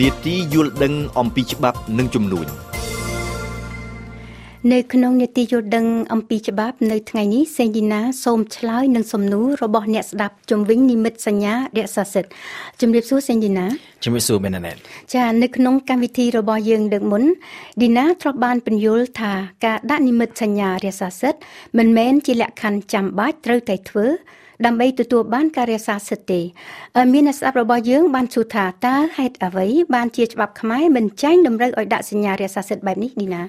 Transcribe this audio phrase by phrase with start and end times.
[0.00, 2.46] នេតិយល់ដឹងអំពីច្បាប់និងជំនួញ
[4.72, 12.30] នៅក្នុងនេតិយល់ដឹងអំពីច្បាប់នៅថ្ងៃនេះសេងឌីណាសូមឆ្លើយនឹងសំណួររបស់អ្នកស្ដាប់ជំវិញនិមិត្តសញ្ញារក្សាសិទ្ធិ
[12.80, 13.66] ជំរាបសួរសេងឌីណា
[14.04, 14.72] ជំរាបសួរមែនណែ
[15.14, 17.22] ចានៅក្នុងកម្មវិធីរបស់យើងដឹកមុន
[17.82, 19.32] ឌីណាធ្លាប់បានបញ្យល់ថា
[19.64, 21.40] ការដាក់និមិត្តសញ្ញារក្សាសិទ្ធិ
[21.78, 24.06] មិនមែនជាលក្ខខណ្ឌចាំបាច់ត្រូវតែធ្វើ
[24.66, 26.40] ដើម្បីទទួលបានការរក្សាសិទ្ធិទេ
[27.12, 33.42] មានអ្នកស្ដាប់របស់យើងបានសួរថាតើហេតុអ្វីបានជាច្បាប់ខ្មែរមិនចែងតម្រូវឲ្យដាក់សញ្ញារក្សាសិទ្ធិបែបនេះឌីណា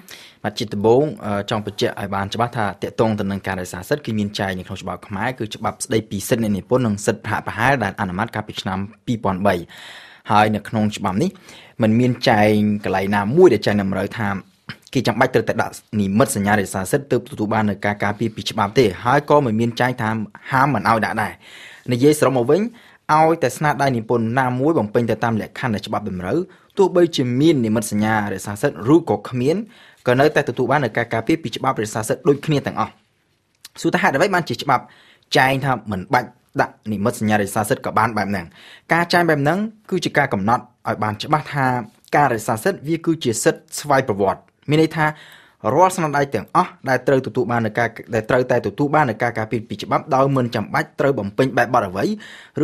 [0.44, 1.04] បាទជាដំបូង
[1.50, 8.78] ចង់បញ្ជាក់ឲ្យបានច្បាស់ថាតកតងទៅនឹងការរក្សាសិទ្ធិគឺមានចែងនៅក្នុងច្បាប់ខ្មែរគឺច្បាប់ស្ដីពីសិទ្ធិនិពន្ធនិងសិទ្ធិប្រហាក់ប្រហែលដែលអនុម័តកាលពីឆ្នាំ
[9.54, 11.30] 2003ហើយនៅក្នុងច្បាប់នេះ
[11.82, 12.52] มันមានចែង
[12.84, 14.28] កន្លែងណាមួយដែលចែងតម្រូវថា
[14.94, 20.10] គេចាំបាច់ត្រូវតែដាក់និមិត្តសញ្ញារក្សាសិទ្ធិទើបទទួលបាននៅការការពារពីច្បាប់ទេហើយក៏មិនមានចែងថា
[20.50, 21.32] ហាមមិនឲ្យដាក់ដែរ
[21.92, 22.60] និយាយសរុបមកវិញ
[23.12, 26.38] ឲ្យតែស្នាដៃនិពន្ធណាមួយបំពេញទៅតាមលក្ខខណ្ឌដែលច្បាប់តម្រូវ
[26.78, 29.56] ទោះបីជាមាននិមិត្តសញ្ញារក្សាសិទ្ធិឬក៏គ្មាន
[30.06, 32.92] ក៏នៅតែទទួលបាននៅការការពារពីច្បាប់រក្សាសិទ្ធិដូចគ្នាទាំងអស់
[33.80, 34.84] សួរថាហេតុអ្វីបានជាច្បាប់
[35.36, 36.28] ចែងថាមិនបាច់
[36.60, 38.46] ដាក់និមិត្តសញ្ញារក្សាសិទ្ធិក៏បានបែបហ្នឹង
[38.92, 39.58] ការចែងបែបហ្នឹង
[39.90, 41.66] គឺជាការកំណត់ឲ្យបានច្បាស់ថា
[42.16, 45.06] ការរក្សាសិទ្ធិវាគឺជាសិទ្ធិស្វ័យប្រវត្តិ មានន័យថា
[45.74, 52.04] រាល់ស្នាដៃទាំងអស់ដែលត្រូវទទួលបាននៅការដែលត្រូវតែទទួលបាននៅការការពារពីច្បាប់ដោយមិនចាំបាច់ត្រូវបំពេញបែបបទអ្វី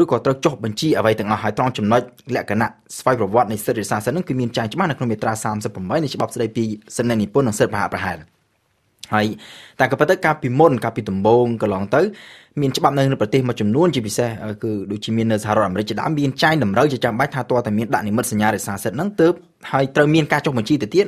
[0.01, 2.01] ឬក៏ត្រូវចុះបញ្ជីអ្វីទាំងអស់ហើយត្រង់ចំណុច
[2.35, 6.65] លក្ខណៈស្វ័យប្រវត្តិនៃសិទ្ធិរិសាសិទ្ធិនឹងគឺមានចែងច្បាស់នៅក្នុងមាត្រា38នៃច្បាប់ស្តីពី
[6.97, 8.19] សិទ្ធិនិពន្ធនិងសិទ្ធិប្រហាក់ប្រហែល
[9.15, 9.27] ហើយ
[9.79, 12.03] តែក៏ប៉ុន្តែកាលពីមុនកាលពីដំបូងកន្លងទៅ
[12.61, 14.29] មានច្បាប់នៅប្រទេសមួយចំនួនជាពិសេស
[14.63, 19.33] គឺដូចជាមាននៅសហរដ្ឋអាមេរិកជាដើមមានចែងតម្រូវជាចាំបាច់ថាតើតែមានដាក់និមិត្តសញ្ញារិសាសិទ្ធិហ្នឹងទើប
[19.73, 21.07] ហើយត្រូវមានការចុះបញ្ជីទៅទៀត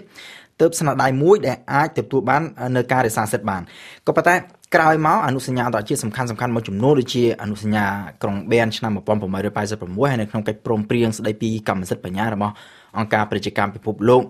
[0.61, 2.43] ទើបស្នាដៃមួយដែលអាចទទួលបាន
[2.77, 3.63] នៅការរក្សាសិទ្ធិបាន
[4.07, 4.35] ក៏ប៉ុន្តែ
[4.75, 7.85] ក្រោយមកអនុសញ្ញាអន្តរជាតិសំខាន់សំខាន់មួយចំនួនដូចជាអនុសញ្ញា
[8.23, 12.55] ក្រុងប៊ែនឆ្នាំ1886ហើយនៅក្នុងកិច្ចព្រមព្រៀងស្តីពីកម្មសិទ្ធិបញ្ញារបស់
[12.99, 14.23] អង្គការប្រជាកម្មពិភពលោក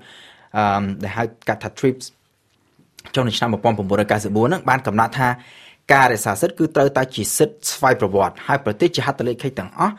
[0.57, 2.05] អឺដែលហៅកាត់ថា TRIPS
[3.15, 5.29] ចុងនៅឆ្នាំ1994ហ្នឹងបានកំណត់ថា
[5.93, 9.95] ការរក្សាសិទ្ធិគឺត្រូវតែជាសិទ្ធិស្វ័យប្រវត្តិហើយប្រទេសជាហត្ថលេខីទាំងអស់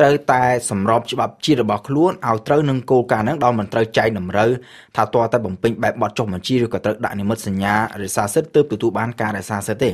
[0.00, 4.50] ត្រូវតែសម្របច្បាប់ជាតិរបស់ខ្លួនឲ្យត្រូវនឹងគោលការណ៍ហ្នឹងដោយមិនត្រូវចែកតម្រូវ
[4.96, 9.90] ថាតើតែបំពេញបែបបទចុះបញ្ជីឬក៏ត្រូវដាក់និមិត្តសញ្ញារក្សាសិទ្ធិទើបទទួលបានការរក្សាសិទ្ធិទេ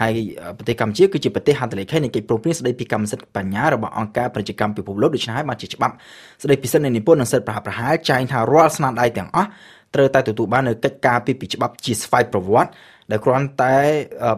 [0.00, 0.12] ហើយ
[0.56, 5.94] ប្រទេសកម្ពុជាគឺជាប្រទេសហត្ថលេខីនៃកិច្ចព្រមព្រៀងស្តីពីកម្មសិទ្ធិបញ្ញារបស់អង្គការប្រជាកម្មពិភពលោកដូច្នេះហើយបានជាច្បាប់
[6.42, 9.48] ស្តីពីសិទ្ធិនិពន្ធនិងសិទ្ធិប្រហាក់ប្រហែលចែងថារាល់ស្នាដៃទាំងអស់
[9.94, 12.70] ត្រូវតែទទួលបាននៅកិច្ចការពីពីច្បាប់ជាស្វ័យប្រវត្តិ
[13.10, 13.76] ដែលគ្រាន់តែ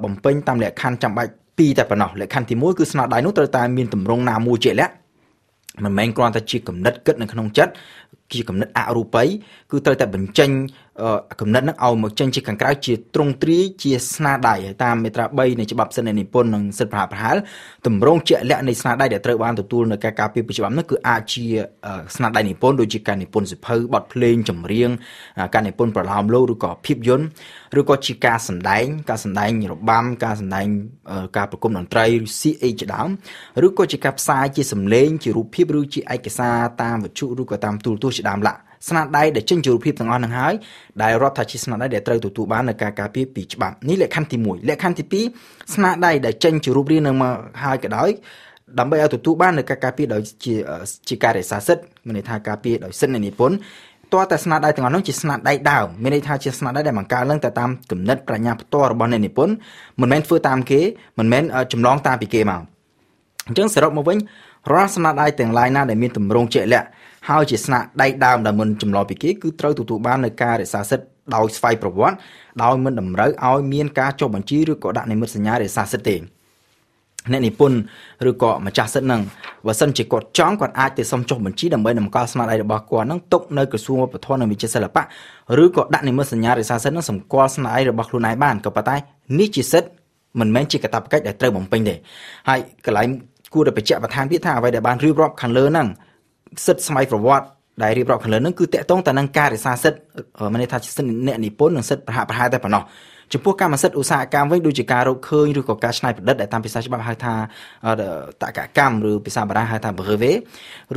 [0.05, 4.95] បំពេញតាមលក្ខខណ្ឌចាំបាច់ ពីរតែប៉ុណ្ណោះលក្ខខណ្ឌទី1គឺស្នាដៃនោះត្រូវតែមានទម្រង់ណាមួយជាក់លាក់
[5.85, 7.73] មិនមែនគ្រាន់តែជាគំនិតគិតនៅក្នុងចិត្ត
[8.33, 9.23] ជាគំនិតអរូបី
[9.71, 10.51] គឺត្រូវតែបញ្ចេញ
[11.41, 17.37] គំនិតហ្នឹងឲ្យមកចេញជាខាងក្រៅជាទ្រង់ទ្រាយជាស្នាដៃហើយតាមមេត្រា3នៃច្បាប់សិទ្ធិនិពន្ធនិងសិទ្ធិប្រហាក់ប្រហែល
[17.87, 21.45] តម្រងជាក់លាក់នៃស្នាដៃដែលត្រូវបានទទួលនៅការការពារពីច្បាប់នោះគឺអាចជា
[22.17, 24.91] ស្នាដៃនិពន្ធដូចជាការនិពន្ធសិភៅបទភ្លេងចម្រៀង
[25.55, 27.27] ការនិពន្ធប្រឡោមលោកឬក៏ភាពយន្ត
[27.79, 30.67] ឬក៏ជាការសម្ដែង ការសម្ដែងរបាំការសម្ដែង
[31.37, 33.09] ការប្រគំតន្ត្រីឬ CA ជាដើម
[33.67, 38.55] ឬក៏ជាការផ្សាយជាសម្លេងជារូបភាពឬជាឯកសារតាមវិទ្យុឬក៏តាមទូរទស្សន៍ជាដើមឡា
[38.89, 40.55] ស្នាដៃដែលចេញជារូបភាពទាំងអស់នឹងហើយ
[41.03, 48.11] ដែលរដ្ឋថាជាស្នាដៃដែលត្រូវទទួលបាននៅការការពារពីច្បាប់នេះលក្ខខណ្ឌទី1លក្ខខណ្ឌទី2ស្នាដៃដែលចេញជារូបរាងនឹងមកហើយក៏ដោយ
[48.79, 50.55] ដើម្បីឲ្យទទួលបាននៅការការពារដោយជា
[51.09, 53.57] ជាការរក្សាសិទ្ធិមានន័យថាការពារដោយសិទ្ធិនៃនិពន្ធ
[54.15, 59.55] តើតែស្នាដៃទាំងអស់នោះជាស្នាដៃដើមមានន័យថាជាស្នាដៃដែលបង្កើតឡើងទៅតាមគំនិតប្រាជ្ញាផ្ទាល់របស់អ្នកនិពន្ធ
[60.01, 60.81] មិនមែនធ្វើតាមគេ
[61.19, 61.43] មិនមែន
[61.73, 62.61] ចម្លងតាមពីគេមក
[63.49, 64.19] អញ្ចឹងសរុបមកវិញ
[64.73, 66.87] រាល់ស្នាដៃទាំងឡាយណាដែលមានទម្រង់ជាក់លាក់
[67.29, 72.17] ហើយជាស្នាដៃដើមដែលមិនចម្លងពីគេគឺត្រូវទទួលបាននៅការរក្សាសិទ្ធិដោយស្វ័យប្រវត្តិ
[72.63, 76.17] ដោយមិនតម្រូវឲ្យមានការចុះបញ្ជីឬក៏ដាក់និមិត្តសញ្ញារក្សាសិទ្ធិទេ
[77.33, 77.79] អ្នកនិពន្ធ
[78.29, 79.23] ឬក៏ម្ចាស់សិទ្ធិនឹង
[79.67, 85.03] បើសិនជាគាត់ចង់គាត់អាចទៅសុំចុះបញ្ជីដើម្បីតម្កល់ស្នាដៃរបស់គាត់នឹងទុកនៅក្រសួងវប្បធម៌និងវិចិត្រសិល្បៈ
[85.63, 88.97] ឬក៏ដាក់និមិត្តសញ្ញារក្សាសិទ្ធិនឹងសម្គាល់ស្នាដៃរបស់ខ្លួនឯងបានក៏ប៉ុន្តែ
[89.39, 89.91] នេះជាសិទ្ធិ
[90.41, 91.95] មិនមែនជាកាតព្វកិច្ចដែលត្រូវបំពេញទេ
[92.49, 93.09] ហើយកន្លែង
[93.55, 95.89] គួរតែបញ្ជាក់បន្ថែមទៀតថាអ្វីដែលបានរៀបរាប់ខាងលើហ្នឹង
[96.67, 97.47] សិទ្ធិស្ម័យប្រវត្តិ
[97.83, 100.01] ដែលរៀបរាប់ខាងលើហ្នឹងគឺតកតងទៅនឹងការរក្សាសិទ្ធិ
[100.53, 102.83] មានន័យថាសិទ្ធិអ្នកនិពន្ធនិងសិទ្ធិប្រហាក់ប្រហែលតែប៉ុណ្ណោះ
[103.33, 107.35] ចំពោះកម្មសិទ្ធិឧស្សាហកម្មវិញដូចជាការរកឃើញឬក៏ការច្នៃប្រឌិតដែលតាមភាសាច្បាប់ហៅថា
[108.43, 110.37] តកកម្មឬភាសាបារាំងហៅថា brevet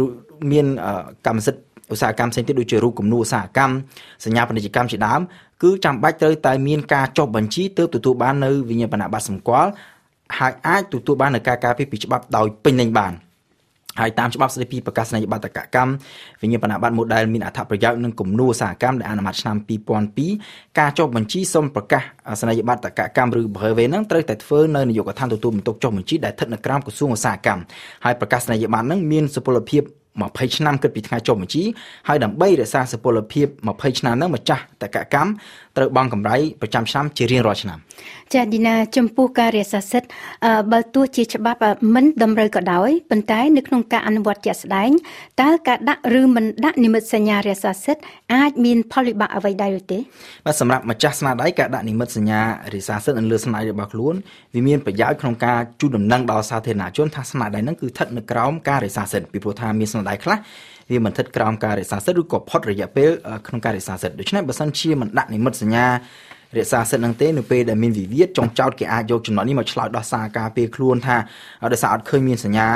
[0.03, 0.05] ឬ
[0.51, 0.65] មាន
[1.25, 1.61] កម្មសិទ្ធិ
[1.93, 3.73] ឧស្សាហកម្មផ្សេងទៀតដូចជារូបគំនូរឧស្សាហកម្ម
[4.25, 5.21] សញ្ញាពាណិជ្ជកម្មជាដើម
[5.63, 9.69] គឺចាំបាច់ត្រូវតែមានការចុះបញ្ជីទើបទទួលបាននៅវិញ្ញាបនបត្រសម្គាល់
[10.37, 13.13] ហើយអាចទទួលបាននៅការការពារពីច្បាប់ដោយពេញលេញបាន។
[14.01, 15.91] ហើយតាមច្បាប់ស្តីពីប្រកាសនីយបត្រកម្ម
[16.41, 19.57] វិញ្ញាបនបត្រ model មានអត្ថប្រយោជន៍និងគំនូរឧស្សាហកម្មដែលអនុម័តឆ្នាំ
[20.17, 22.03] 2002ការចុះបញ្ជីសុំប្រកាស
[22.41, 27.61] សនីយបត្រកម្មឬ brevet នឹងត្រូវតែធ្វើនៅនាយកដ្ឋានទទួលបន្ទុកចុះបញ្ជីដែលស្ថិតនៅក្រោមក្រសួងឧស្សាហកម្ម
[28.05, 29.83] ហើយប្រកាសនីយបត្រនឹងមានសុពលភាព
[30.19, 31.63] 20ឆ្នាំគិតពីថ្ងៃចុះបញ្ជី
[32.07, 35.29] ហើយដើម្បីរក្សាសុពលភាព20ឆ្នាំហ្នឹងម្ចាស់តកកម្ម
[35.79, 37.79] ត្រូវបង់កម្រៃប្រចាំឆ្នាំជារៀងរាល់ឆ្នាំ
[38.33, 40.09] ចាឌីណាចំពោះការរក្សាសិទ្ធិ
[40.71, 41.59] បើទោះជាច្បាប់
[41.95, 44.91] មិនតម្រូវក៏ដោយប៉ុន្តែនៅក្នុងការអនុវត្តជាក់ស្ដែង
[45.41, 48.01] តើការដាក់ឬមិនដាក់និមិត្តសញ្ញារក្សាសិទ្ធិ
[48.33, 49.99] អាចមានផលវិបាកអ្វីដែរឬទេ
[50.45, 52.41] បាទសម្រាប់ម្ចាស់ស្នាដៃការដាក់និមិត្តសញ្ញា
[52.73, 54.15] រក្សាសិទ្ធិនៅលើស្នាដៃរបស់ខ្លួន
[54.55, 60.37] វាមានប្រយោជន៍ក្នុងការជូនដំណឹងដល់សាធារណជនថាស្នាដៃហ្នឹងគឺស្ថិតនៅក្រោមការរក្សាសិទ្ធិពីព្រោះថាមានស្នាដៃខ្លះ
[60.91, 63.09] វាមិនស្ថិតក្រោមការរក្សាសិទ្ធិឬក៏ផុតរយៈពេល
[63.47, 65.68] ក្នុងការរក្សាសិទ្ធិដូច្នេះបើសិនជាមិនដាក់និមិត្តសញ្ញា
[66.57, 71.17] រក្សាសិទ្ធិនឹងទេនៅពេលដែលមានវិវាទចុងចោតគេអាចយកចំណុចនេះមកឆ្លើយដោះសារការពារខ្លួនថា
[71.73, 72.67] ដោយសារអត់ឃើញមានសញ្ញា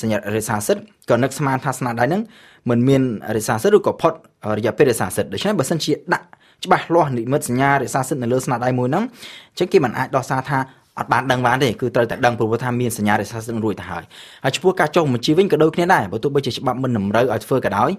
[0.00, 2.22] សញ្ញារក្សាសិទ្ធិក៏នឹកស្មានថាស្នាដៃហ្នឹង
[2.70, 3.02] មិនមាន
[3.36, 4.12] រក្សាសិទ្ធិឬក៏ផុត
[4.58, 6.26] រយៈពេលរក្សាសិទ្ធិដូច្នេះបើសិនជាដាក់
[6.64, 9.04] ច្បាស់លាស់និមិត្តសញ្ញារក្សាសិទ្ធិនៅលើស្នាដៃមួយហ្នឹង
[9.50, 10.58] អញ្ចឹងគេមិនអាចដោះសារថា
[10.98, 14.04] អត់បានដឹងបានទេគឺត្រូវតែដឹងព្រោះថាមានសញ្ញារក្សាសិទ្ធិរួចទៅហើយ
[14.44, 17.90] ហើយចំពោះការចុះបញ្ជីវិញក៏ដូចគ្នាដែរបើទោះបីជាច្បាប់មិនតម្រូវឲ្យធ្វើក៏ដោយ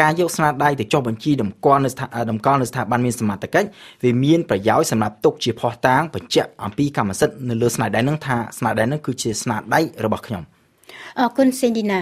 [0.00, 3.68] ការយកស្នាដៃទៅចុះបញ្ជីតម្កល់នៅស្ថាតម្កល់នៅស្ថាប័នមានសមត្ថកិច្ច
[4.04, 10.42] វាមានប្រយោជន៍សម្រាប់ទុកជាភស្តុតាងបញ្ជាក់អំពីកម្មសិទ្ធិនៅលើស្នាដៃហ្នឹងថាស្នាដៃហ្នឹងគឺជាស្នាដៃរបស់ខ្ញុំ
[11.18, 12.00] អរគុណសេនឌីណា